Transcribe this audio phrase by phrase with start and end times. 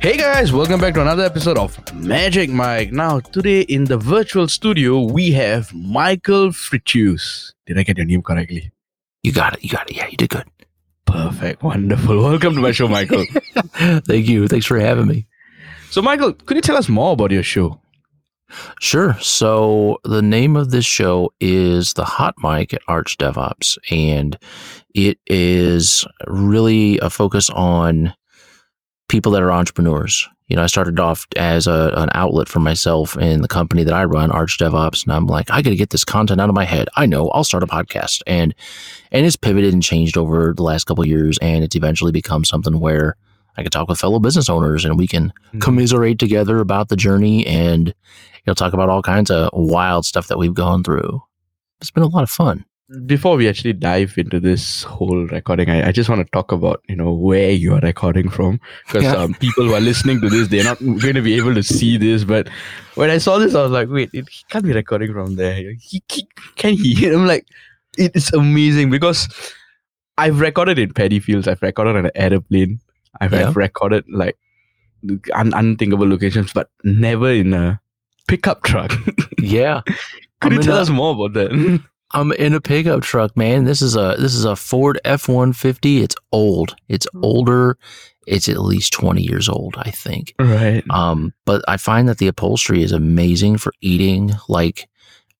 [0.00, 2.92] Hey guys, welcome back to another episode of Magic Mic.
[2.92, 7.52] Now, today in the virtual studio, we have Michael Fritzius.
[7.66, 8.70] Did I get your name correctly?
[9.24, 9.64] You got it.
[9.64, 9.96] You got it.
[9.96, 10.44] Yeah, you did good.
[11.04, 11.64] Perfect.
[11.64, 12.22] Wonderful.
[12.22, 13.24] Welcome to my show, Michael.
[13.74, 14.46] Thank you.
[14.46, 15.26] Thanks for having me.
[15.90, 17.80] so, Michael, could you tell us more about your show?
[18.80, 19.16] Sure.
[19.20, 24.38] So the name of this show is the Hot Mic at Arch DevOps, and
[24.94, 28.14] it is really a focus on
[29.08, 30.28] people that are entrepreneurs.
[30.48, 33.92] You know, I started off as a, an outlet for myself in the company that
[33.92, 36.54] I run, Arch DevOps, and I'm like, I got to get this content out of
[36.54, 36.88] my head.
[36.96, 38.54] I know, I'll start a podcast, and
[39.12, 42.44] and it's pivoted and changed over the last couple of years, and it's eventually become
[42.46, 43.16] something where
[43.58, 45.60] I can talk with fellow business owners, and we can Mhm.
[45.60, 47.94] commiserate together about the journey, and you
[48.46, 51.22] know, talk about all kinds of wild stuff that we've gone through.
[51.82, 52.64] It's been a lot of fun.
[53.04, 56.82] Before we actually dive into this whole recording, I, I just want to talk about
[56.88, 59.12] you know where you are recording from because Yeah.
[59.16, 61.98] um, people who are listening to this, they're not going to be able to see
[61.98, 62.24] this.
[62.24, 62.48] But
[62.94, 65.74] when I saw this, I was like, wait, it he can't be recording from there.
[65.78, 67.06] He, he can he?
[67.06, 67.46] And I'm like,
[67.98, 69.28] it is amazing because
[70.16, 71.46] I've recorded in paddy fields.
[71.46, 72.80] I've recorded on an airplane.
[73.20, 73.48] I've, Yeah.
[73.48, 74.38] I've recorded like
[75.34, 77.80] un- unthinkable locations, but never in a
[78.28, 78.92] pickup truck.
[79.38, 79.82] Yeah.
[80.40, 81.82] Could I'm you tell a- us more about that?
[82.12, 83.64] I'm in a pickup truck, man.
[83.64, 86.02] This is a this is a Ford F one fifty.
[86.02, 86.74] It's old.
[86.88, 87.76] It's older.
[88.26, 90.34] It's at least twenty years old, I think.
[90.38, 90.82] right.
[90.90, 94.88] Um, but I find that the upholstery is amazing for eating like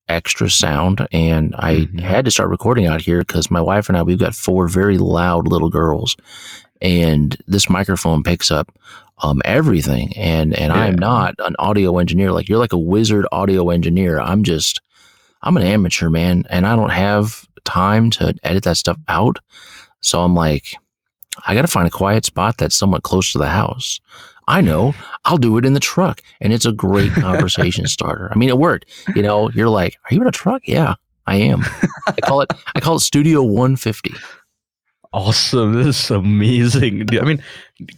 [0.09, 1.07] extra sound.
[1.13, 2.01] And I Mhm.
[2.01, 4.97] had to start recording out here because my wife and I we've got four very
[4.99, 6.17] loud little girls,
[6.81, 8.73] and this microphone picks up
[9.23, 10.17] um everything.
[10.17, 12.33] And and I'm not an audio engineer.
[12.33, 14.21] Like you're like a wizard audio engineer.
[14.21, 14.81] I'm just
[15.43, 19.39] I'm an amateur man, and I don't have time to edit that stuff out.
[20.01, 20.75] So I'm like,
[21.47, 24.01] I got to find a quiet spot that's somewhat close to the house.
[24.49, 24.95] I know
[25.27, 28.31] I'll do it in the truck, and it's a great conversation starter.
[28.33, 28.87] I mean, it worked.
[29.15, 30.95] You know, you're like, "Are you in a truck?" Yeah,
[31.27, 31.65] I am.
[32.07, 32.53] I call it.
[32.75, 34.15] I call it Studio 150.
[35.13, 35.75] Awesome!
[35.75, 37.07] This is amazing.
[37.19, 37.43] I mean,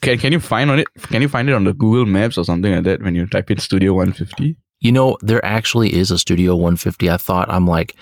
[0.01, 0.89] can can you find on it?
[1.03, 3.51] Can you find it on the Google Maps or something like that when you type
[3.51, 4.57] in Studio 150?
[4.81, 7.11] You know, there actually is a Studio 150.
[7.11, 7.95] I thought I'm like,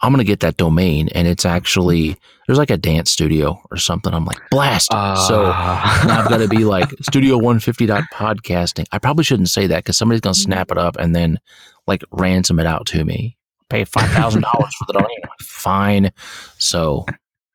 [0.00, 4.12] I'm gonna get that domain, and it's actually there's like a dance studio or something.
[4.12, 4.90] I'm like, blast.
[4.92, 6.20] so ah.
[6.20, 8.86] I've got to be like Studio 150.podcasting.
[8.92, 10.52] I probably shouldn't say that because somebody's going to mm-hmm.
[10.52, 11.38] snap it up and then
[11.86, 13.36] like ransom it out to me.
[13.70, 15.16] Pay five thousand dollars for the domain.
[15.24, 16.12] I'm like, Fine.
[16.58, 17.06] So,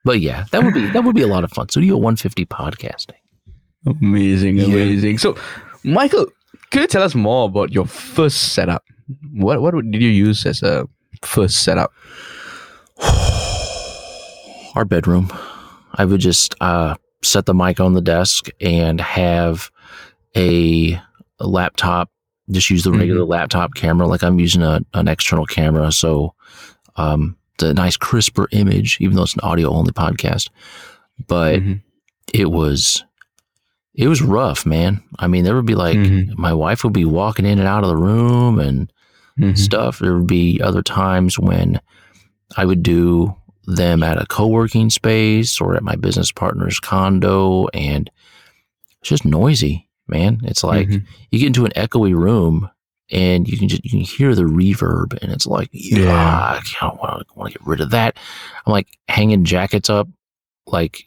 [0.03, 1.69] but yeah, that would be that would be a lot of fun.
[1.69, 3.13] Studio 150 podcasting.
[3.85, 4.65] amazing, Yeah.
[4.65, 5.19] amazing.
[5.19, 5.37] So,
[5.83, 6.25] Michael,
[6.71, 8.83] could you tell us more about your first setup?
[9.33, 10.87] What what did you use as a
[11.23, 11.91] first setup?
[14.75, 15.31] Our bedroom.
[15.95, 19.71] I would just uh, set the mic on the desk and have
[20.35, 20.93] a,
[21.39, 22.11] a laptop.
[22.51, 25.91] Just use the regular laptop camera, like I'm using a, an external camera.
[25.91, 26.33] So
[26.95, 30.49] um, a nice crisper image, even though it's an audio only podcast.
[31.27, 31.81] But Mhm.
[32.33, 33.03] it was
[33.99, 35.03] it was rough, man.
[35.19, 36.37] I mean, there would be like Mhm.
[36.37, 38.89] my wife would be walking in and out of the room and
[39.37, 39.57] Mhm.
[39.57, 39.99] stuff.
[39.99, 41.81] There would be other times when
[42.55, 43.35] I would do
[43.67, 48.09] them at a co-working space or at my business partner's condo and
[49.01, 50.39] it's just noisy, man.
[50.45, 51.03] It's like Mhm.
[51.31, 52.69] you get into an echoey room
[53.11, 56.57] and you can just you can hear the reverb and it's like yeah, Yeah.
[56.57, 58.15] I kind of want to want to get rid of that.
[58.65, 60.07] I'm like hanging jackets up
[60.67, 61.05] like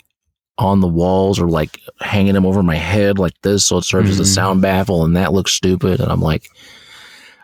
[0.58, 4.10] on the walls or like hanging them over my head like this so it serves
[4.10, 4.34] as a Mhm.
[4.34, 6.50] sound baffle and that looks stupid and I'm like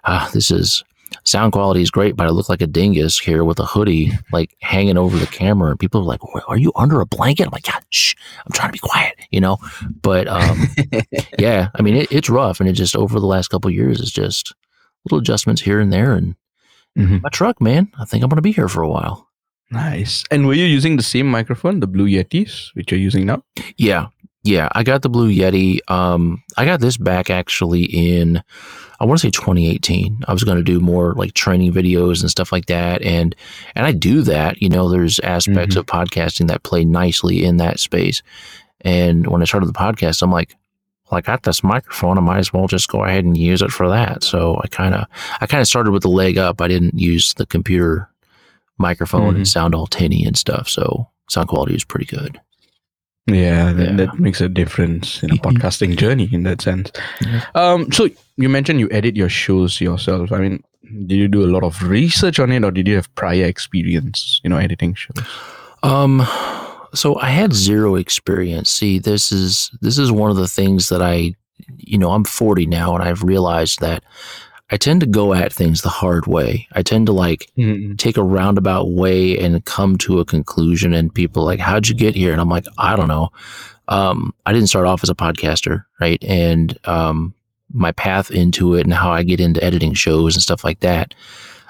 [0.05, 0.85] ah this is
[1.25, 4.55] sound quality is great but I look like a dingus here with a hoodie like
[4.61, 7.65] hanging over the camera and people are like are you under a blanket I'm like
[7.65, 8.15] God shh
[8.47, 9.57] I'm trying to be quiet you know
[10.03, 10.69] but um
[11.39, 14.01] yeah, I mean it, it's rough, and it just over the last couple of years
[14.01, 14.55] is just
[15.05, 16.13] little adjustments here and there.
[16.15, 16.35] And
[16.97, 17.23] Mhm.
[17.23, 19.28] my truck, man, I think I'm gonna be here for a while.
[19.71, 20.25] Nice.
[20.31, 23.43] And were you using the same microphone, the Blue Yetis, which you're using now?
[23.77, 24.07] Yeah,
[24.43, 25.79] yeah, I got the Blue Yeti.
[25.91, 28.43] Um, I got this back actually in
[29.01, 30.25] I want to say 2018.
[30.27, 33.37] I was going to do more like training videos and stuff like that, and
[33.75, 34.61] and I do that.
[34.63, 35.79] You know, there's aspects Mhm.
[35.81, 38.23] of podcasting that play nicely in that space.
[38.81, 40.55] And when I started the podcast, I'm like,
[41.11, 42.17] well, I got this microphone.
[42.17, 44.23] I might as well just go ahead and use it for that.
[44.25, 45.07] So I kind of,
[45.41, 46.61] I kind of started with the leg up.
[46.61, 48.09] I didn't use the computer
[48.79, 49.49] microphone and Mhm.
[49.49, 50.69] sound all tinny and stuff.
[50.69, 52.41] So sound quality is pretty good.
[53.27, 53.97] Yeah, that, Yeah.
[53.97, 55.43] that makes a difference in a Mhm.
[55.43, 56.91] podcasting journey in that sense.
[57.21, 57.45] Yeah.
[57.55, 58.09] Um, so
[58.39, 60.33] you mentioned you edit your shows yourself.
[60.33, 60.63] I mean,
[61.07, 64.41] did you do a lot of research on it, or did you have prior experience,
[64.43, 65.23] you know, editing shows?
[65.83, 66.27] Um,
[66.95, 68.71] so I had zero experience.
[68.71, 71.35] See, this is this is one of the things that I
[71.79, 74.05] you know, I'm 40 now and I've realized that
[74.71, 76.69] I tend to go at things the hard way.
[76.73, 77.97] I tend to like Mm-mm.
[77.97, 80.93] take a roundabout way and come to a conclusion.
[80.93, 82.33] And people are like, how'd you get here?
[82.33, 83.31] And I'm like, I don't know.
[83.89, 86.23] Um, I didn't start off as a podcaster, right?
[86.23, 87.35] And um,
[87.73, 91.15] my path into it and how I get into editing shows and stuff like that,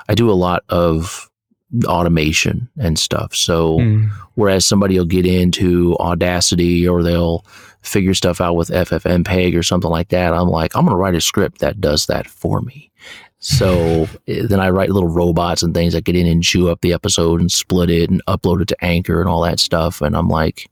[0.09, 1.28] I do a lot of
[1.85, 3.35] automation and stuff.
[3.35, 4.11] So Mm.
[4.35, 7.45] whereas somebody will get into Audacity or they'll
[7.83, 11.15] figure stuff out with FFmpeg or something like that, I'm like, I'm going to write
[11.15, 12.91] a script that does that for me.
[13.39, 16.81] So eh, then I write little robots and things that get in and chew up
[16.81, 20.01] the episode and split it and upload it to Anchor and all that stuff.
[20.01, 20.71] And I'm like,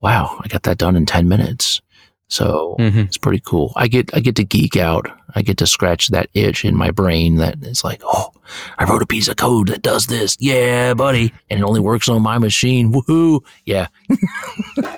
[0.00, 1.80] wow, I got that done in 10 minutes.
[2.28, 3.04] So Mhm.
[3.06, 3.72] it's pretty cool.
[3.76, 5.06] I get I get to geek out.
[5.36, 8.32] I get to scratch that itch in my brain that it's like, oh,
[8.78, 10.36] I wrote a piece of code that does this.
[10.40, 11.32] Yeah, buddy.
[11.50, 12.92] And it only works on my machine.
[12.92, 13.40] Woohoo.
[13.64, 13.86] Yeah.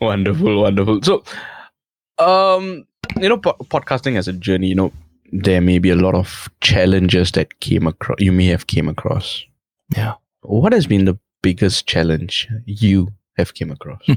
[0.00, 1.00] wonderful, wonderful.
[1.02, 1.22] So,
[2.18, 2.86] um,
[3.20, 4.92] you know, po- podcasting as a journey, you know,
[5.32, 8.16] there may be a lot of challenges that came across.
[8.20, 9.44] You may have came across.
[9.96, 10.14] Yeah.
[10.42, 13.08] What has been the biggest challenge you
[13.38, 14.02] have came across?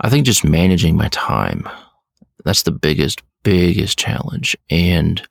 [0.00, 1.68] I think just managing my time.
[2.44, 4.56] That's the biggest, biggest challenge.
[4.70, 5.22] And,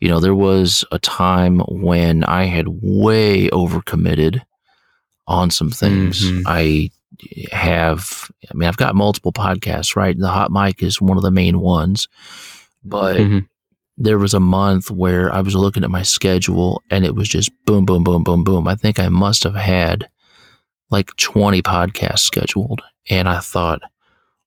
[0.00, 4.40] you know, there was a time when I had way overcommitted
[5.26, 6.24] on some things.
[6.24, 6.42] Mhm.
[6.46, 6.90] I
[7.52, 10.16] have, I mean, I've got multiple podcasts, right?
[10.16, 12.06] The hot mic is one of the main ones.
[12.84, 13.46] But Mhm.
[13.96, 17.50] there was a month where I was looking at my schedule and it was just
[17.66, 18.68] boom, boom, boom, boom, boom.
[18.68, 20.08] I think I must have had
[20.90, 22.80] like 20 podcasts scheduled.
[23.10, 23.80] And I thought,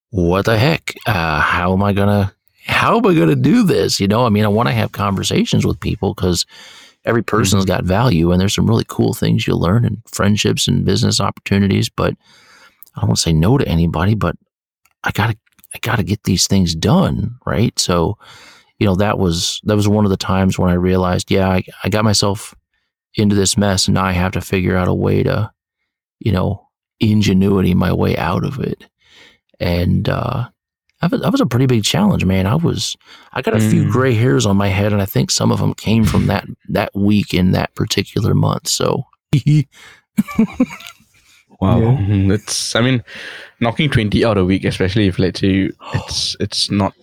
[0.09, 0.93] what the heck?
[1.05, 2.33] Uh, how am I going to,
[2.65, 3.99] how am I going to do this?
[3.99, 6.45] You know, I mean, I want to have conversations with people because
[7.05, 10.85] every person's got value and there's some really cool things you learn and friendships and
[10.85, 11.89] business opportunities.
[11.89, 12.13] But
[12.95, 14.35] I don't want to say no to anybody, but
[15.03, 15.37] I got to,
[15.73, 17.37] I got to get these things done.
[17.45, 17.77] Right.
[17.79, 18.17] So,
[18.77, 21.63] you know, that was, that was one of the times when I realized, yeah, I,
[21.83, 22.53] I got myself
[23.15, 25.51] into this mess and now I have to figure out a way to,
[26.19, 26.67] you know,
[27.01, 28.85] ingenuity my way out of it.
[29.59, 30.47] And, uh,
[31.01, 32.45] that was, that was a pretty big challenge, man.
[32.45, 32.95] I was,
[33.33, 33.91] I got a few Mm.
[33.91, 36.91] gray hairs on my head, and I think some of them came from that that
[36.95, 38.67] week in that particular month.
[38.67, 39.03] So,
[41.59, 41.97] Wow, Yeah.
[41.97, 42.29] Mhm.
[42.29, 42.75] that's.
[42.75, 43.03] I mean,
[43.59, 46.93] knocking twenty out a week, especially if let's say it's it's not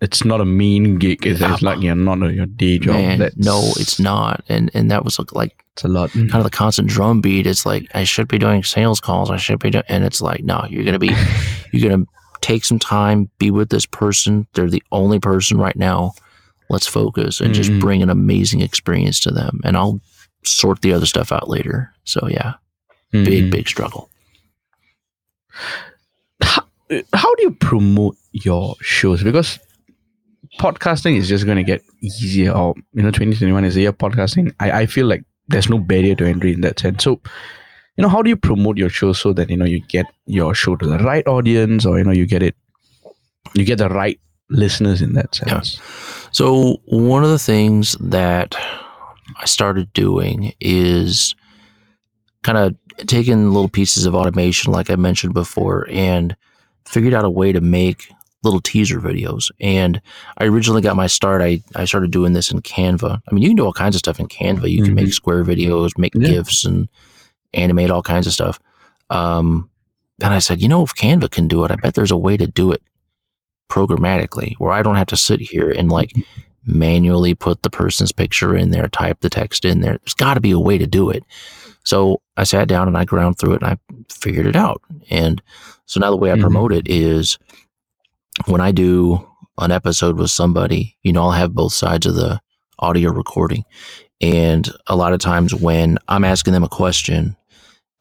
[0.00, 1.26] it's not a mean gig.
[1.26, 2.94] It's, it's like you're not a, your day job.
[2.96, 4.42] man, that's, no, it's not.
[4.48, 6.10] And and that was like, It's a lot.
[6.12, 7.46] kind of the constant drum beat.
[7.46, 9.30] It's like I should be doing sales calls.
[9.30, 11.14] I should be doing, and it's like, no, you're gonna be,
[11.72, 12.06] you're gonna
[12.40, 14.46] take some time, be with this person.
[14.54, 16.14] They're the only person right now.
[16.70, 17.80] Let's focus and just Mhm.
[17.80, 20.00] bring an amazing experience to them, and I'll
[20.44, 21.92] sort the other stuff out later.
[22.04, 22.54] So yeah,
[23.12, 23.50] big Mhm.
[23.50, 24.08] big struggle.
[26.40, 26.62] how,
[27.12, 29.22] how do you promote your shows?
[29.22, 29.58] Because
[30.58, 32.52] podcasting is just going to get easier.
[32.52, 34.52] Or you know, twenty twenty one is the year podcasting.
[34.60, 37.02] I I feel like there's no barrier to entry in that sense.
[37.04, 37.20] So,
[37.96, 40.54] you know, how do you promote your show so that you know you get your
[40.54, 42.54] show to the right audience, or you know you get it,
[43.54, 44.18] you get the right
[44.48, 45.60] listeners in that Yeah.
[45.60, 45.80] sense.
[46.32, 48.54] So one of the things that
[49.40, 51.34] I started doing is
[52.42, 52.74] kind of
[53.06, 56.36] taking little pieces of automation, like I mentioned before, and
[56.86, 58.10] figured out a way to make
[58.42, 59.50] little teaser videos.
[59.60, 60.00] And
[60.38, 61.42] I originally got my start.
[61.42, 63.20] I, I started doing this in Canva.
[63.28, 64.70] I mean, you can do all kinds of stuff in Canva.
[64.70, 66.28] You can make square videos, make Yeah.
[66.28, 66.88] GIFs, and
[67.52, 68.58] animate all kinds of stuff.
[69.10, 69.68] Um,
[70.22, 72.36] and I said, you know, if Canva can do it, I bet there's a way
[72.36, 72.82] to do it
[73.68, 76.12] programmatically where I don't have to sit here and like
[76.66, 79.98] manually put the person's picture in there, type the text in there.
[79.98, 81.24] There's got to be a way to do it.
[81.84, 83.78] So I sat down and I ground through it and I
[84.12, 84.82] figured it out.
[85.10, 85.40] And
[85.86, 86.40] so now the way I Mhm.
[86.42, 87.38] promote it is
[88.46, 89.26] when I do
[89.58, 92.40] an episode with somebody, you know, I'll have both sides of the
[92.78, 93.64] audio recording.
[94.20, 97.36] And a lot of times when I'm asking them a question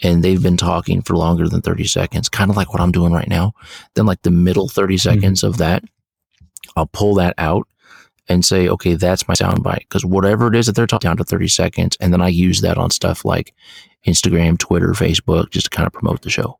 [0.01, 3.11] and they've been talking for longer than 30 seconds, kind of like what I'm doing
[3.11, 3.53] right now,
[3.95, 5.09] then like the middle 30 mm-hmm.
[5.09, 5.83] seconds of that,
[6.75, 7.67] I'll pull that out
[8.29, 9.79] and say, okay, that's my soundbite.
[9.79, 12.61] Because whatever it is that they're talking down to 30 seconds, and then I use
[12.61, 13.53] that on stuff like
[14.05, 16.59] Instagram, Twitter, Facebook, just to kind of promote the show.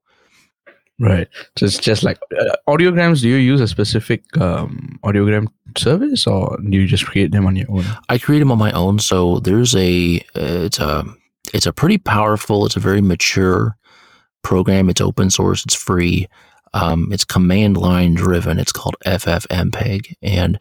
[0.99, 1.27] Right.
[1.57, 3.21] So it's just like uh, audiograms.
[3.21, 7.55] Do you use a specific um, audiogram service, or do you just create them on
[7.55, 7.85] your own?
[8.09, 8.99] I create them on my own.
[8.99, 11.05] So there's a uh, it's a
[11.53, 12.65] it's a pretty powerful.
[12.65, 13.77] It's a very mature
[14.43, 14.89] program.
[14.89, 15.63] It's open source.
[15.63, 16.27] It's free.
[16.73, 18.59] Um, it's command line driven.
[18.59, 20.59] It's called FFmpeg, and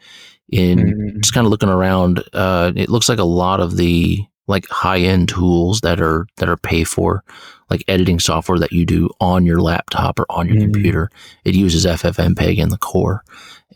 [0.51, 1.21] in Mm.
[1.21, 4.19] just kind of looking around, uh, it looks like a lot of the
[4.49, 7.23] like high end tools that are that are pay for,
[7.71, 10.73] like editing software that you do on your laptop or on your Mhm.
[10.73, 11.11] computer.
[11.45, 13.23] It uses FFmpeg in the core,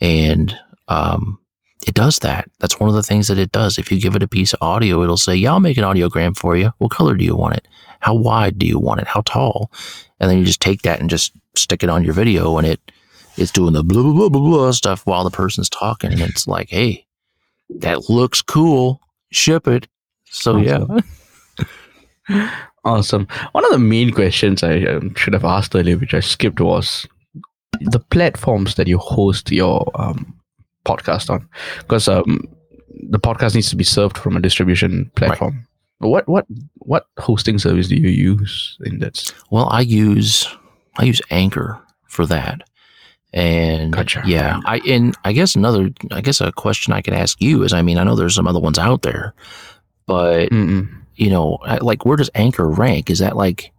[0.01, 0.57] and
[0.89, 1.39] um,
[1.87, 2.49] it does that.
[2.61, 3.79] That's one of the things that it does.
[3.79, 6.37] If you give it a piece of audio, it'll say, "Yeah, I'll make an audiogram
[6.37, 6.73] for you.
[6.79, 7.69] What color do you want it?
[8.01, 9.07] How wide do you want it?
[9.07, 9.71] How tall?"
[10.21, 12.81] And then you just take that and just stick it on your video, and it
[13.37, 16.47] it's doing the blah blah blah blah blah stuff while the person's talking, and it's
[16.47, 17.07] like, "Hey,
[17.81, 19.01] that looks cool.
[19.31, 19.89] Ship it."
[20.33, 20.85] So yeah,
[22.85, 23.29] Awesome.
[23.53, 27.07] One of the main questions I um, should have asked earlier, which I skipped, was
[27.81, 30.35] the platforms that you host your um,
[30.85, 31.49] podcast on,
[31.79, 32.49] because um,
[32.89, 35.67] the podcast needs to be served from a distribution platform.
[35.99, 36.47] What what
[36.79, 39.33] what hosting service do you use in that?
[39.51, 40.49] Well, I use
[40.97, 42.63] I use Anchor for that.
[43.35, 44.23] And Gotcha.
[44.27, 47.73] yeah, I and I guess another I guess a question I could ask you is
[47.73, 49.33] I mean, I know there's some other ones out there,
[50.07, 50.89] but Mm-mm.
[51.17, 53.11] you know, like where does Anchor rank?
[53.11, 53.73] Is that like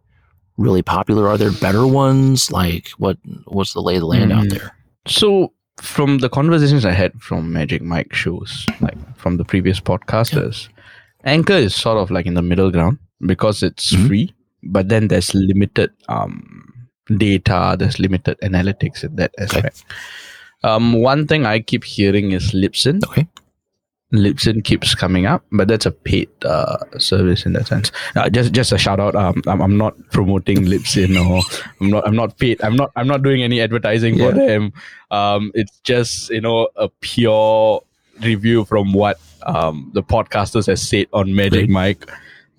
[0.57, 1.27] really popular?
[1.27, 2.51] Are there better ones?
[2.51, 4.49] Like what what's the lay of the land out Mm.
[4.51, 4.75] there?
[5.07, 5.51] So
[5.81, 10.69] from the conversations I had from Magic Mic shows, like from the previous podcasters,
[11.25, 14.07] Anchor is sort of like in the middle ground because it's Mhm.
[14.07, 16.71] free, but then there's limited um,
[17.17, 19.83] data, there's limited analytics in that aspect.
[20.63, 23.03] Um, one thing I keep hearing is Libsyn.
[23.05, 23.27] Okay.
[24.13, 27.91] Libsyn keeps coming up, but that's a paid uh, service in that sense.
[28.15, 29.15] Uh, just just a shout out.
[29.15, 31.41] Um, I'm, I'm not promoting Libsyn or
[31.81, 32.61] I'm not I'm not paid.
[32.61, 34.45] I'm not I'm not doing any advertising for Yeah.
[34.47, 34.73] them.
[35.11, 37.81] Um, it's just you know a pure
[38.21, 41.69] review from what um the podcasters has said on Magic.
[41.69, 42.07] Mic.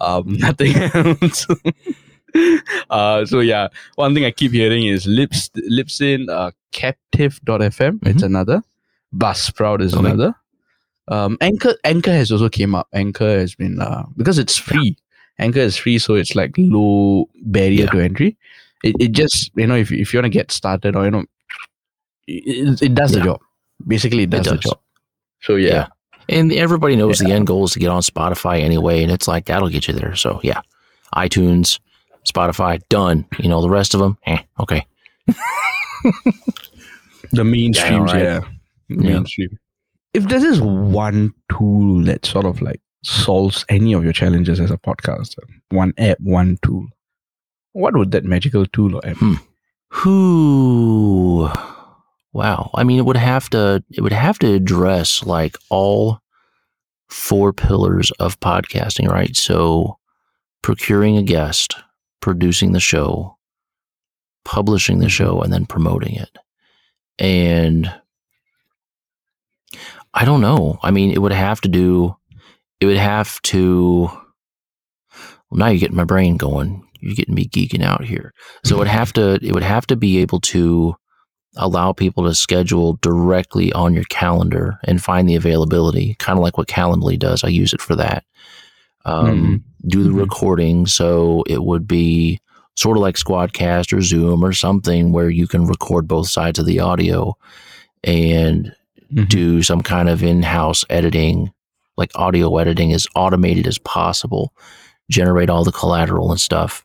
[0.01, 1.47] Um, nothing else.
[2.91, 8.07] uh, so yeah, one thing I keep hearing is Lips Libsyn, uh, Captive.fm.
[8.07, 8.63] It's another.
[9.15, 10.35] Buzzsprout is another.
[11.09, 12.89] Um, Anchor Anchor has also came up.
[12.93, 14.97] Anchor has been uh, because it's free.
[15.39, 17.91] Anchor is free, so it's like low barrier Yeah.
[17.91, 18.37] to entry.
[18.83, 21.25] It, it just you know if if you want to get started or you know
[22.27, 23.41] it, it does the job.
[23.87, 24.61] Basically, it does, the does.
[24.65, 24.79] job.
[25.43, 25.87] So yeah, Yeah.
[26.31, 29.45] And everybody knows the end goal is to get on Spotify anyway, and it's like
[29.47, 30.15] that'll get you there.
[30.17, 30.61] So yeah,
[31.15, 31.81] iTunes,
[32.27, 33.27] Spotify, done.
[33.39, 34.87] You know the rest of them, eh, okay.
[37.33, 38.23] the mainstreams, right.
[38.23, 38.41] yeah,
[38.89, 38.97] Yeah.
[38.97, 39.59] mainstream.
[40.15, 44.71] If there is one tool that sort of like solves any of your challenges as
[44.71, 46.87] a podcaster, one app, one tool,
[47.73, 49.17] what would that magical tool or app?
[49.17, 49.35] Hmm.
[49.35, 49.41] be?
[49.91, 51.51] Who?
[52.33, 52.71] Wow.
[52.75, 53.85] I mean, it would have to.
[53.93, 56.21] It would have to address like all
[57.09, 59.37] four pillars of podcasting, right?
[59.37, 59.99] So,
[60.63, 61.77] procuring a guest,
[62.21, 63.37] producing the show,
[64.45, 65.11] publishing the mm-hmm.
[65.11, 66.37] show, and then promoting it.
[67.19, 67.93] And
[70.15, 70.79] I don't know.
[70.83, 72.17] I mean, it would have to do.
[72.81, 74.09] It would have to.
[75.51, 76.87] Well, now you're getting my brain going.
[77.01, 78.33] You're getting me geeking out here.
[78.65, 80.95] So it would have to it would have to be able to
[81.57, 86.59] allow people to schedule directly on your calendar and find the availability, kind of like
[86.59, 87.45] what Calendly does.
[87.45, 88.25] I use it for that.
[89.05, 90.19] Um, Do the Mhm.
[90.21, 92.41] recording, so it would be
[92.75, 96.65] sort of like Squadcast or Zoom or something where you can record both sides of
[96.67, 97.37] the audio
[98.03, 98.75] and
[99.15, 99.29] Mhm.
[99.29, 101.53] do some kind of in-house editing,
[101.97, 104.53] like audio editing as automated as possible,
[105.11, 106.85] generate all the collateral and stuff,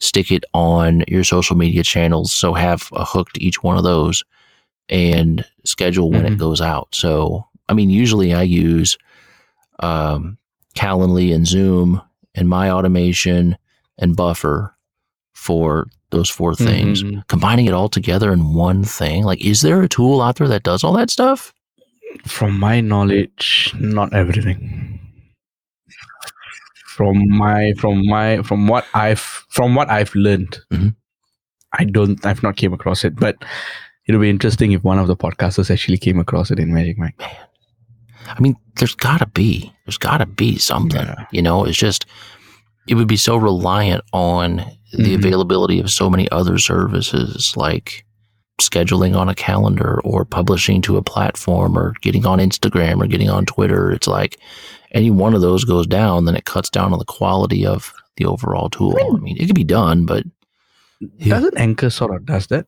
[0.00, 2.32] stick it on your social media channels.
[2.32, 4.22] So have a hook to each one of those
[4.88, 6.38] and schedule when it Mhm.
[6.38, 6.88] goes out.
[6.92, 8.96] So, I mean, usually I use
[9.80, 10.38] um,
[10.76, 12.00] Calendly and Zoom
[12.34, 13.56] and my automation
[13.98, 14.74] and Buffer
[15.32, 17.02] for those four things.
[17.02, 17.26] Mhm.
[17.28, 19.24] Combining it all together in one thing.
[19.24, 21.52] Like, is there a tool out there that does all that stuff?
[22.26, 25.00] From my knowledge, not everything.
[26.86, 29.18] From my from my from what I've
[29.50, 30.94] from what I've learned, Mhm.
[31.78, 33.36] I don't I've not came across it, but
[34.06, 37.14] it'll be interesting if one of the podcasters actually came across it in Magic Mic.
[37.20, 39.72] I mean, there's got to be.
[39.84, 41.00] There's got to be something.
[41.00, 41.26] Yeah.
[41.32, 42.06] You know, it's just,
[42.88, 44.56] it would be so reliant on
[44.92, 45.16] the Mhm.
[45.16, 48.04] availability of so many other services like
[48.60, 53.28] scheduling on a calendar or publishing to a platform or getting on Instagram or getting
[53.30, 53.90] on Twitter.
[53.90, 54.38] It's like
[54.92, 58.26] any one of those goes down, then it cuts down on the quality of the
[58.26, 58.96] overall tool.
[59.14, 60.24] I mean, it could be done, but
[61.18, 61.34] Yeah.
[61.34, 62.66] Doesn't Anchor sort of does that?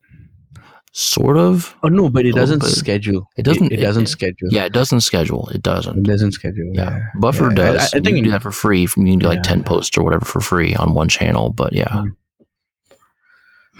[0.93, 1.77] sort of.
[1.83, 2.71] Oh no, but it doesn't bit.
[2.71, 3.29] schedule.
[3.37, 4.49] It doesn't- It, it- doesn't it- schedule.
[4.51, 5.47] Yeah, it doesn't schedule.
[5.51, 6.03] It It doesn't.
[6.05, 6.71] doesn't schedule.
[6.73, 6.91] Yeah.
[6.97, 7.03] Yeah.
[7.21, 7.55] Buffer Yeah.
[7.55, 7.95] does.
[7.95, 8.87] I, I you can do that for free.
[8.87, 11.51] From you can do like ten posts or whatever for free on one channel.
[11.51, 12.17] But yeah, Mm.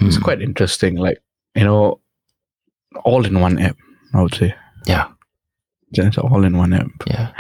[0.03, 0.23] it's Hmm.
[0.23, 0.97] quite interesting.
[0.97, 1.19] Like
[1.57, 2.01] you know,
[3.05, 3.77] all in one app.
[4.15, 4.55] I would say.
[4.87, 5.09] Yeah.
[5.93, 6.91] Just all in one app.
[7.07, 7.33] yeah.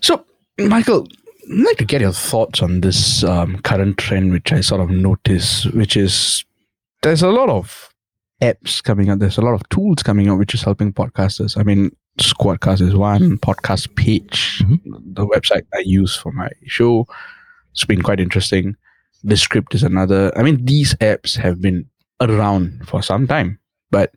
[0.00, 0.24] So,
[0.58, 1.06] Michael,
[1.50, 4.90] I'd like to get your thoughts on this um, current trend, which I sort of
[4.90, 6.44] notice, which is
[7.02, 7.90] there's a lot of
[8.42, 9.18] apps coming out.
[9.18, 11.58] There's a lot of tools coming out, which is helping podcasters.
[11.58, 14.62] I mean, Squadcast is one, Podcast Page,
[15.12, 17.06] the website I use for my show.
[17.72, 18.74] It's been quite interesting.
[19.24, 20.32] Descript is another.
[20.36, 21.88] I mean, these apps have been
[22.20, 23.58] around for some time,
[23.90, 24.12] but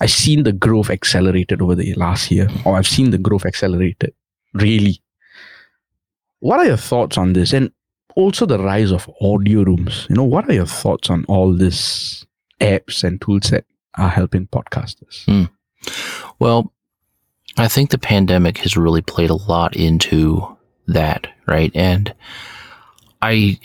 [0.00, 4.12] I've seen the growth accelerated over the last year, or I've seen the growth accelerated
[4.54, 5.00] really.
[6.40, 7.52] What are your thoughts on this?
[7.52, 7.72] And
[8.14, 10.06] also the rise of audio rooms.
[10.08, 12.26] You know, what are your thoughts on all these
[12.60, 13.64] apps and tools that
[13.96, 15.24] are helping podcasters?
[15.24, 15.44] Hmm.
[16.38, 16.72] Well,
[17.56, 20.56] I think the pandemic has really played a lot into
[20.88, 21.70] that, right?
[21.74, 22.14] And
[23.22, 23.58] I,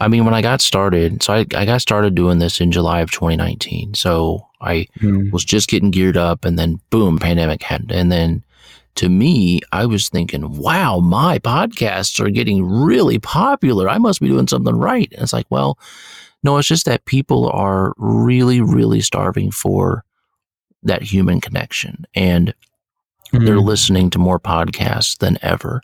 [0.00, 3.00] I mean, when I got started, so I, I got started doing this in July
[3.00, 3.94] of 2019.
[3.94, 5.30] So I Hmm.
[5.30, 7.92] was just getting geared up, and then boom, pandemic happened.
[7.92, 8.42] And then
[8.96, 13.88] to me, I was thinking, wow, my podcasts are getting really popular.
[13.88, 15.08] I must be doing something right.
[15.12, 15.78] And it's like, well,
[16.42, 20.04] no, it's just that people are really, really starving for
[20.82, 22.04] that human connection.
[22.14, 22.54] And
[23.32, 23.66] they're Hmm.
[23.66, 25.82] listening to more podcasts than ever.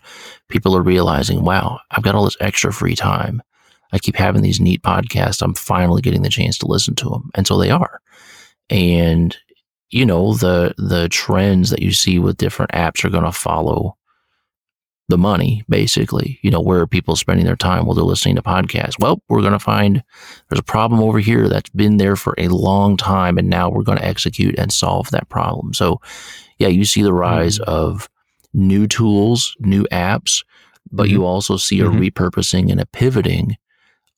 [0.49, 3.41] People are realizing, wow, I've got all this extra free time.
[3.93, 5.43] I keep having these neat podcasts.
[5.43, 7.31] I'm finally getting the chance to listen to them.
[7.35, 8.01] And so they are.
[8.71, 9.37] And
[9.91, 13.97] you know, the the trends that you see with different apps are going to follow
[15.09, 16.41] the money basically.
[16.43, 18.99] You know, where are people spending their time while they're listening to podcasts?
[18.99, 20.03] Well, we're going to find
[20.49, 23.85] there's a problem over here that's been there for a long time and now we're
[23.85, 25.73] going to execute and solve that problem.
[25.75, 26.01] So
[26.59, 28.09] yeah, you see the rise of
[28.53, 30.45] new tools, new apps,
[30.91, 32.11] but you also see a Mhm.
[32.11, 33.57] repurposing and a pivoting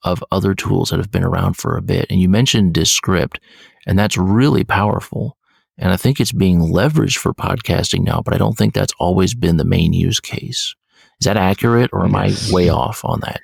[0.05, 2.07] of other tools that have been around for a bit.
[2.11, 3.40] And you mentioned Descript,
[3.87, 5.37] and that's really powerful.
[5.76, 9.35] And I think it's being leveraged for podcasting now, but I don't think that's always
[9.35, 10.75] been the main use case.
[11.21, 13.40] Is that accurate or am I way off on that?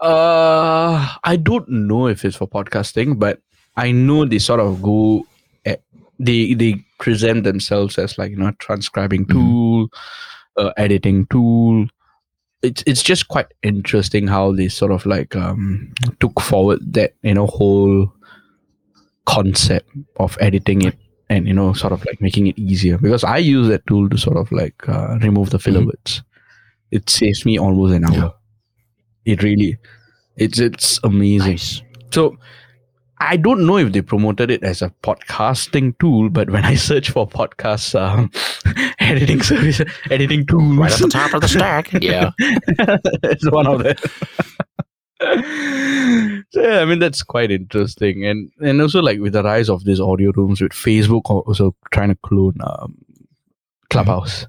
[0.00, 3.40] Uh, I don't know if it's for podcasting, but
[3.76, 5.26] I know they sort of go,
[5.64, 5.76] eh,
[6.18, 9.30] they they present themselves as like you know transcribing Mhm.
[9.32, 9.88] tool,
[10.58, 11.86] uh, editing tool.
[12.62, 17.34] It's it's just quite interesting how they sort of like um took forward that you
[17.34, 18.12] know whole
[19.26, 19.88] concept
[20.18, 20.96] of editing it
[21.28, 24.16] and you know sort of like making it easier because I use that tool to
[24.16, 25.86] sort of like uh, remove the filler Mhm.
[25.86, 26.22] words.
[26.92, 28.14] It saves me almost an hour.
[29.24, 29.32] Yeah.
[29.32, 29.76] It really,
[30.36, 31.50] it's it's amazing.
[31.52, 31.82] Nice.
[32.12, 32.36] So
[33.18, 37.10] I don't know if they promoted it as a podcasting tool, but when I search
[37.10, 38.30] for podcasts, um,
[39.06, 41.92] editing service, editing tools, Right at the top of the stack.
[42.02, 42.32] Yeah.
[42.38, 43.96] it's one of them.
[46.50, 49.84] so yeah, I mean that's quite interesting, and and also like with the rise of
[49.84, 52.98] these audio rooms, with Facebook also trying to clone um,
[53.88, 54.46] Clubhouse,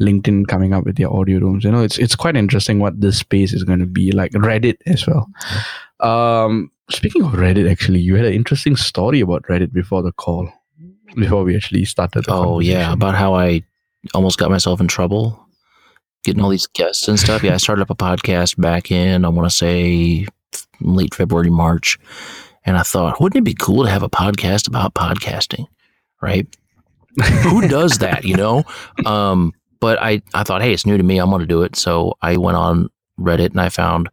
[0.00, 1.64] LinkedIn coming up with their audio rooms.
[1.64, 4.32] You know, it's it's quite interesting what this space is going to be like.
[4.32, 5.28] Reddit as well.
[6.00, 10.52] Um, speaking of Reddit, actually, you had an interesting story about Reddit before the call,
[11.16, 12.26] before we actually started.
[12.26, 13.62] The Oh yeah, about how I
[14.14, 15.38] almost got myself in trouble
[16.24, 17.42] getting all these guests and stuff.
[17.42, 20.26] Yeah, I started up a podcast back in I want to say
[20.80, 21.98] late February, March,
[22.64, 25.66] and I thought, wouldn't it be cool to have a podcast about podcasting,
[26.20, 26.46] right?
[27.42, 28.62] Who does that, you know?
[29.04, 31.18] Um, but I I thought, hey, it's new to me.
[31.18, 31.74] I'm going to do it.
[31.76, 32.88] So I went on
[33.18, 34.08] Reddit and I found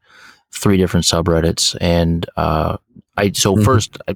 [0.51, 2.77] three different subreddits, and uh,
[3.17, 3.65] I so Mhm.
[3.65, 3.97] first.
[4.07, 4.15] I,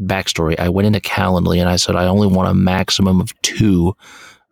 [0.00, 3.96] Backstory: I went into Calendly and I said I only want a maximum of two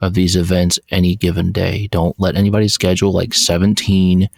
[0.01, 1.89] of these events any given day.
[1.91, 4.29] Don't let anybody schedule like 17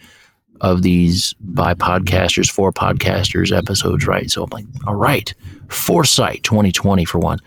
[0.61, 4.29] of these by podcasters for podcasters episodes, right?
[4.29, 5.33] So I'm like, all right,
[5.69, 7.39] foresight 2020 for one.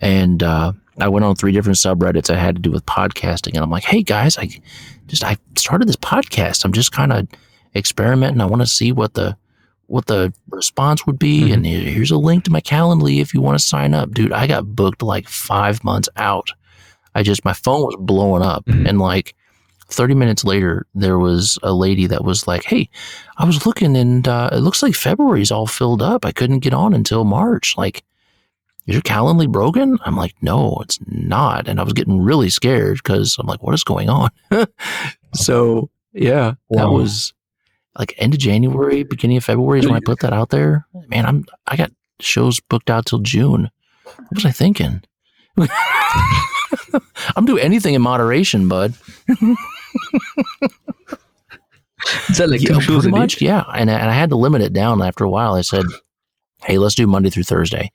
[0.00, 3.54] And uh, I went on three different subreddits that had to do with podcasting.
[3.54, 4.50] And I'm like, hey guys, I
[5.06, 6.64] just I started this podcast.
[6.64, 7.28] I'm just kind of
[7.74, 8.40] experimenting.
[8.40, 9.36] I want to see what the
[9.86, 11.48] what the response would be.
[11.48, 11.52] Mhm.
[11.54, 14.12] And here's a link to my Calendly if you want to sign up.
[14.12, 16.50] Dude, I got booked like five months out.
[17.14, 18.64] I just my phone was blowing up.
[18.66, 18.88] Mhm.
[18.88, 19.34] And like
[19.88, 22.88] 30 minutes later, there was a lady that was like, Hey,
[23.38, 26.24] I was looking and uh, it looks like February's all filled up.
[26.24, 27.76] I couldn't get on until March.
[27.76, 28.02] Like,
[28.86, 29.98] is your Calendly broken?
[30.04, 31.68] I'm like, no, it's not.
[31.68, 34.30] And I was getting really scared because I'm like, what is going on?
[35.34, 37.32] so yeah, that was
[37.98, 40.86] like end of January, beginning of February is when I put that out there.
[41.08, 43.70] Man, I'm I got shows booked out till June.
[44.04, 45.02] What was I thinking?
[47.36, 48.94] I'm doing anything in moderation, bud.
[52.28, 53.64] Is that like Yeah, two shows pretty much, yeah.
[53.74, 55.54] And, and I had to limit it down after a while.
[55.54, 55.84] I said,
[56.64, 57.90] hey, let's do Monday through Thursday.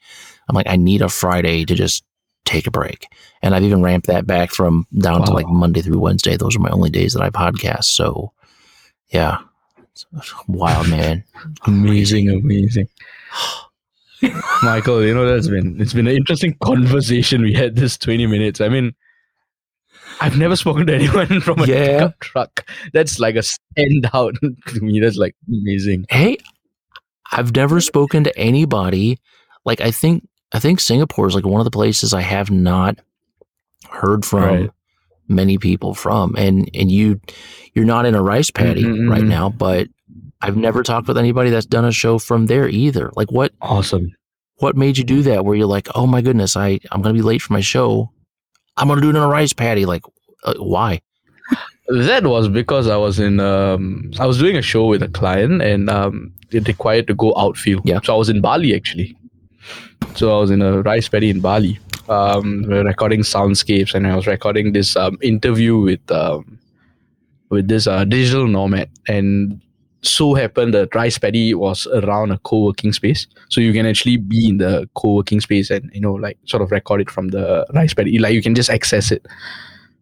[0.47, 2.03] I'm like, I need a Friday to just
[2.45, 3.07] take a break.
[3.41, 6.37] And I've even ramped that back from down to like Monday through Wednesday.
[6.37, 7.85] Those are my only days that I podcast.
[7.85, 8.31] So
[9.09, 9.39] Yeah.
[10.47, 11.23] Wild man.
[11.65, 12.87] Amazing, amazing.
[14.63, 18.61] Michael, you know that's been it's been an interesting conversation we had this 20 minutes.
[18.61, 18.93] I mean
[20.21, 21.85] I've never spoken to anyone from a Yeah.
[21.99, 22.69] pickup truck.
[22.93, 24.35] That's like a standout
[24.67, 24.99] to me.
[24.99, 26.05] That's like amazing.
[26.09, 26.37] Hey,
[27.31, 29.19] I've never spoken to anybody.
[29.65, 32.97] Like I think I think Singapore is like one of the places I have not
[33.89, 34.69] heard from Right.
[35.27, 36.35] many people from.
[36.37, 37.19] And and you
[37.73, 39.27] you're not in a rice paddy Mhm, right mhm.
[39.27, 39.87] now, but
[40.41, 43.11] I've never talked with anybody that's done a show from there either.
[43.15, 44.13] Like what Awesome.
[44.57, 47.17] what made you do that where you're like, "Oh my goodness, I I'm going to
[47.17, 48.11] be late for my show.
[48.77, 50.03] I'm going to do it in a rice paddy." Like
[50.43, 51.01] uh, why?
[51.87, 55.61] That was because I was in um I was doing a show with a client
[55.61, 57.83] and um it required to go outfield.
[57.85, 57.99] Yeah.
[58.03, 59.15] So I was in Bali actually.
[60.15, 61.79] So I was in a rice paddy in Bali.
[62.09, 66.57] Um we recording soundscapes and I was recording this um interview with um
[67.49, 69.61] with this uh, digital nomad and
[70.05, 74.49] so happened that rice paddy was around a co-working space so you can actually be
[74.49, 77.93] in the co-working space and you know like sort of record it from the rice
[77.93, 79.25] paddy like you can just access it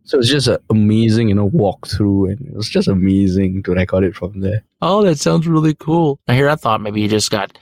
[0.05, 3.71] so it's just an amazing, you know, walk through, and it was just amazing to
[3.71, 4.63] record it from there.
[4.81, 6.19] Oh, that sounds really cool.
[6.27, 7.57] Now here I thought maybe you just got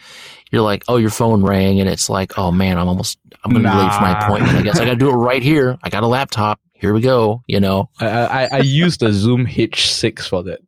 [0.52, 3.64] you're like, "Oh, your phone rang and it's like, "Oh man, I'm almost I'm going
[3.64, 4.58] to be late for my appointment.
[4.58, 5.78] I guess I got to do it right here.
[5.84, 6.60] I got a laptop.
[6.74, 10.62] Here we go, you know." I I, I used the Zoom H6 for that.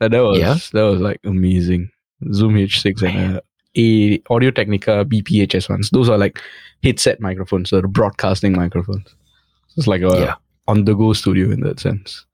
[0.00, 0.56] That was Yeah?
[0.72, 1.90] that was like amazing.
[2.32, 3.40] Zoom H6 and uh,
[3.76, 5.90] a Audio Technica BPHS ones.
[5.90, 6.40] Those are like
[6.82, 9.14] headset microphones, the broadcasting microphones.
[9.76, 10.34] It's like a Yeah.
[10.68, 12.26] on the go studio in that sense.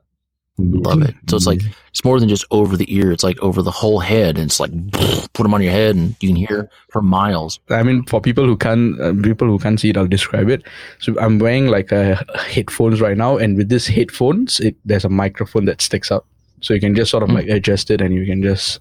[0.58, 1.14] Love it.
[1.28, 3.12] So it's like it's more than just over the ear.
[3.12, 4.70] It's like over the whole head and it's like
[5.34, 7.60] put them on your head and you can hear for miles.
[7.68, 10.62] I mean, for people who can't, uh, people who can't see it, I'll describe it.
[11.00, 15.10] So I'm wearing like a headphones right now, and with these headphones, it, there's a
[15.10, 16.24] microphone that sticks out,
[16.66, 17.36] so you can just sort of Hmm.
[17.36, 18.80] like adjust it, and you can just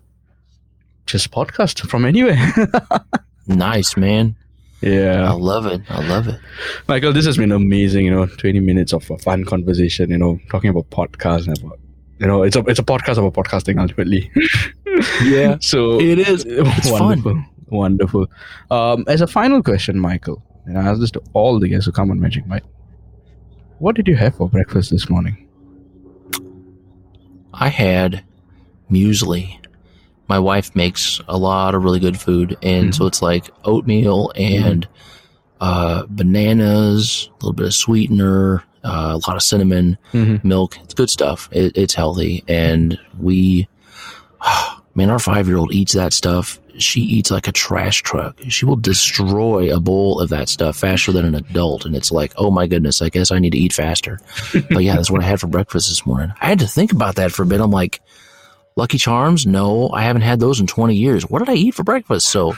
[1.06, 2.42] just podcast from anywhere.
[3.48, 4.36] Nice, man.
[4.82, 5.30] Yeah.
[5.32, 5.82] I love it.
[5.90, 6.40] I love it.
[6.88, 8.06] Michael, this has been amazing.
[8.06, 10.10] You know, 20 minutes of a fun conversation.
[10.10, 11.78] You know, talking about podcasts and about.
[12.18, 14.32] You know, it's a it's a podcast about podcasting ultimately.
[15.24, 15.58] Yeah.
[15.62, 16.44] So It is.
[16.48, 17.46] It's wonderful, fun.
[17.68, 18.28] wonderful.
[18.72, 21.92] Um, as a final question, Michael, and I ask this to all the guests who
[21.92, 22.64] come on Magic Mic.
[23.80, 25.45] What did you have for breakfast this morning?
[27.58, 28.24] I had
[28.92, 29.58] muesli.
[30.28, 34.88] My wife makes a lot of really good food, and so it's like oatmeal and
[35.62, 40.48] uh, bananas, a little bit of sweetener, uh, a lot of cinnamon, Mm-hmm.
[40.48, 40.78] milk.
[40.84, 41.48] It's good stuff.
[41.52, 43.68] It, it's healthy, and we,
[44.96, 46.60] man, our five year old eats that stuff.
[46.78, 48.38] She eats like a trash truck.
[48.50, 52.34] She will destroy a bowl of that stuff faster than an adult, and it's like,
[52.38, 54.20] oh my goodness, I guess I need to eat faster.
[54.54, 56.34] but yeah, that's what I had for breakfast this morning.
[56.42, 57.62] I had to think about that for a bit.
[57.62, 58.02] I'm like,
[58.76, 59.48] Lucky Charms?
[59.48, 61.30] No, I haven't had those in 20 years.
[61.30, 62.28] What did I eat for breakfast?
[62.28, 62.54] So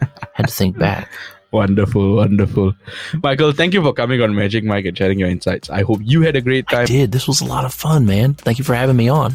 [0.00, 1.10] I had to think back.
[1.50, 2.74] Wonderful, wonderful.
[3.22, 5.70] Michael, thank you for coming on Magic Mic and sharing your insights.
[5.70, 6.84] I hope you had a great I time.
[6.84, 7.10] did.
[7.10, 8.34] This was a lot of fun, man.
[8.34, 9.34] Thank you for having me on.